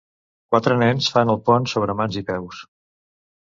[0.53, 2.65] Quatre nens fan el pont sobre mans i peus.